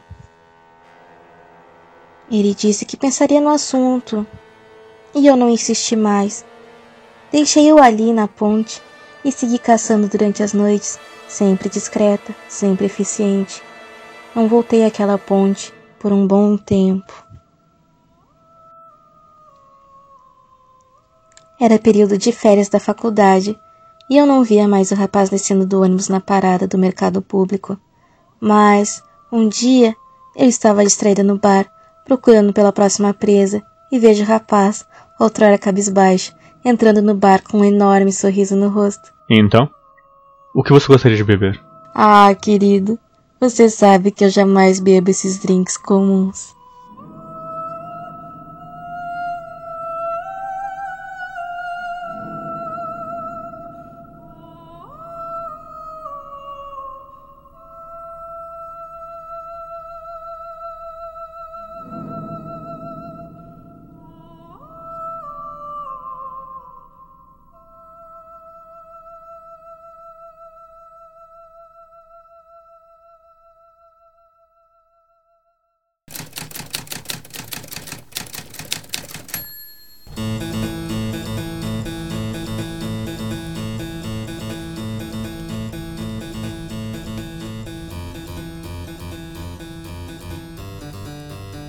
Ele 2.29 2.53
disse 2.53 2.85
que 2.85 2.97
pensaria 2.97 3.39
no 3.39 3.49
assunto, 3.49 4.25
e 5.13 5.25
eu 5.27 5.35
não 5.35 5.49
insisti 5.49 5.95
mais. 5.95 6.45
Deixei-o 7.31 7.81
ali 7.81 8.11
na 8.11 8.27
ponte 8.27 8.81
e 9.23 9.31
segui 9.31 9.57
caçando 9.57 10.07
durante 10.07 10.43
as 10.43 10.53
noites, 10.53 10.99
sempre 11.27 11.69
discreta, 11.69 12.35
sempre 12.47 12.85
eficiente. 12.85 13.61
Não 14.35 14.47
voltei 14.47 14.85
àquela 14.85 15.17
ponte 15.17 15.73
por 15.99 16.11
um 16.11 16.27
bom 16.27 16.57
tempo. 16.57 17.24
Era 21.59 21.79
período 21.79 22.17
de 22.17 22.31
férias 22.31 22.69
da 22.69 22.79
faculdade 22.79 23.57
e 24.09 24.17
eu 24.17 24.25
não 24.25 24.43
via 24.43 24.67
mais 24.67 24.91
o 24.91 24.95
rapaz 24.95 25.29
descendo 25.29 25.65
do 25.65 25.81
ônibus 25.81 26.09
na 26.09 26.19
parada 26.19 26.67
do 26.67 26.77
mercado 26.77 27.21
público. 27.21 27.77
Mas, 28.39 29.03
um 29.31 29.47
dia, 29.47 29.95
eu 30.35 30.47
estava 30.47 30.83
distraída 30.83 31.23
no 31.23 31.39
bar, 31.39 31.65
procurando 32.05 32.53
pela 32.53 32.71
próxima 32.71 33.13
presa, 33.13 33.63
e 33.91 33.97
vejo 33.97 34.23
o 34.23 34.27
rapaz, 34.27 34.85
outrora 35.19 35.57
cabisbaixo, 35.57 36.33
entrando 36.63 37.01
no 37.01 37.15
bar 37.15 37.41
com 37.43 37.59
um 37.59 37.65
enorme 37.65 38.11
sorriso 38.11 38.55
no 38.55 38.69
rosto. 38.69 39.11
E 39.29 39.39
então? 39.39 39.69
O 40.53 40.63
que 40.63 40.71
você 40.71 40.87
gostaria 40.87 41.17
de 41.17 41.23
beber? 41.23 41.59
Ah, 41.93 42.33
querido, 42.35 42.99
você 43.39 43.69
sabe 43.69 44.11
que 44.11 44.25
eu 44.25 44.29
jamais 44.29 44.79
bebo 44.79 45.09
esses 45.09 45.39
drinks 45.39 45.77
comuns. 45.77 46.54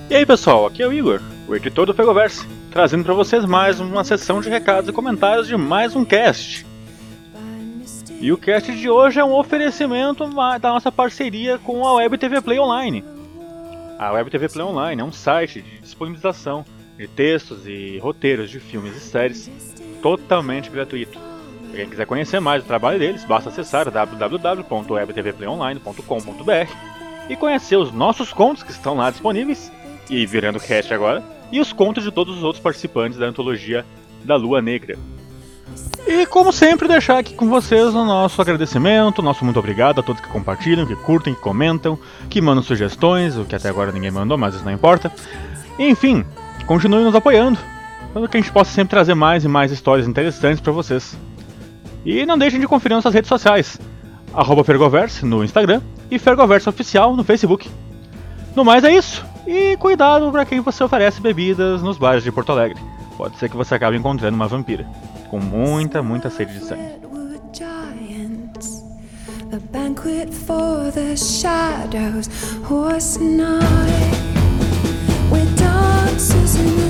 E 0.09 0.15
aí 0.15 0.25
pessoal, 0.25 0.65
aqui 0.65 0.81
é 0.81 0.87
o 0.87 0.93
Igor, 0.93 1.21
o 1.49 1.55
editor 1.55 1.85
do 1.85 1.93
Fegoverse, 1.93 2.47
trazendo 2.71 3.03
para 3.03 3.13
vocês 3.13 3.43
mais 3.43 3.81
uma 3.81 4.05
sessão 4.05 4.39
de 4.39 4.49
recados 4.49 4.89
e 4.89 4.93
comentários 4.93 5.49
de 5.49 5.57
mais 5.57 5.97
um 5.97 6.05
cast. 6.05 6.65
E 8.21 8.31
o 8.31 8.37
cast 8.37 8.73
de 8.73 8.89
hoje 8.89 9.19
é 9.19 9.25
um 9.25 9.33
oferecimento 9.33 10.25
da 10.61 10.69
nossa 10.69 10.89
parceria 10.89 11.57
com 11.57 11.85
a 11.85 11.95
Web 11.95 12.17
TV 12.17 12.39
Play 12.39 12.57
Online. 12.57 13.03
A 13.99 14.13
Web 14.13 14.31
TV 14.31 14.47
Play 14.47 14.65
Online 14.65 15.01
é 15.01 15.03
um 15.03 15.11
site 15.11 15.61
de 15.61 15.79
disponibilização 15.79 16.63
de 16.97 17.05
textos 17.09 17.67
e 17.67 17.99
roteiros 17.99 18.49
de 18.49 18.61
filmes 18.61 18.95
e 18.95 19.01
séries 19.01 19.51
totalmente 20.01 20.69
gratuito. 20.69 21.19
Quem 21.75 21.89
quiser 21.89 22.05
conhecer 22.05 22.39
mais 22.39 22.63
o 22.63 22.65
trabalho 22.65 22.97
deles, 22.97 23.25
basta 23.25 23.49
acessar 23.49 23.91
www.webtvplayonline.com.br 23.91 26.71
e 27.27 27.35
conhecer 27.35 27.75
os 27.75 27.91
nossos 27.91 28.31
contos 28.31 28.63
que 28.63 28.71
estão 28.71 28.95
lá 28.95 29.11
disponíveis 29.11 29.69
e 30.09 30.25
virando 30.25 30.59
cast 30.59 30.93
agora, 30.93 31.23
e 31.51 31.59
os 31.59 31.71
contos 31.73 32.03
de 32.03 32.11
todos 32.11 32.37
os 32.37 32.43
outros 32.43 32.61
participantes 32.61 33.17
da 33.17 33.25
antologia 33.25 33.85
da 34.23 34.35
Lua 34.35 34.61
Negra. 34.61 34.97
E 36.07 36.25
como 36.25 36.53
sempre, 36.53 36.87
deixar 36.87 37.17
aqui 37.17 37.33
com 37.33 37.49
vocês 37.49 37.93
o 37.93 38.05
nosso 38.05 38.41
agradecimento, 38.41 39.21
nosso 39.21 39.43
muito 39.43 39.59
obrigado 39.59 39.99
a 39.99 40.03
todos 40.03 40.21
que 40.21 40.29
compartilham, 40.29 40.85
que 40.85 40.95
curtem, 40.95 41.33
que 41.33 41.41
comentam, 41.41 41.99
que 42.29 42.41
mandam 42.41 42.63
sugestões, 42.63 43.37
o 43.37 43.43
que 43.43 43.55
até 43.55 43.69
agora 43.69 43.91
ninguém 43.91 44.11
mandou, 44.11 44.37
mas 44.37 44.55
isso 44.55 44.63
não 44.63 44.71
importa. 44.71 45.11
Enfim, 45.77 46.25
continue 46.65 47.03
nos 47.03 47.15
apoiando, 47.15 47.59
para 48.13 48.27
que 48.27 48.37
a 48.37 48.41
gente 48.41 48.51
possa 48.51 48.71
sempre 48.71 48.91
trazer 48.91 49.15
mais 49.15 49.43
e 49.43 49.47
mais 49.47 49.71
histórias 49.71 50.07
interessantes 50.07 50.61
para 50.61 50.71
vocês. 50.71 51.17
E 52.05 52.25
não 52.25 52.37
deixem 52.37 52.59
de 52.59 52.67
conferir 52.67 52.95
nossas 52.95 53.13
redes 53.13 53.27
sociais, 53.27 53.79
arroba 54.33 54.63
Fergoverse 54.63 55.25
no 55.25 55.43
Instagram 55.43 55.81
e 56.09 56.17
Fergoverse 56.17 56.69
Oficial 56.69 57.15
no 57.15 57.23
Facebook. 57.23 57.69
No 58.55 58.63
mais 58.63 58.83
é 58.85 58.93
isso, 58.93 59.25
e 59.47 59.77
cuidado 59.77 60.31
para 60.31 60.45
quem 60.45 60.59
você 60.59 60.83
oferece 60.83 61.21
bebidas 61.21 61.81
nos 61.81 61.97
bares 61.97 62.23
de 62.23 62.31
Porto 62.31 62.51
Alegre. 62.51 62.79
Pode 63.17 63.37
ser 63.37 63.49
que 63.49 63.57
você 63.57 63.75
acabe 63.75 63.97
encontrando 63.97 64.35
uma 64.35 64.47
vampira 64.47 64.85
com 65.29 65.39
muita, 65.39 66.03
muita 66.03 66.29
sede 66.29 66.59
de 66.59 66.65
sangue. 66.65 66.97
Banquet 69.71 70.31
for 70.31 70.91
the 70.91 71.15
shadows, 71.15 72.29
horse 72.69 73.17
night. 73.17 74.27
Done. 75.57 76.86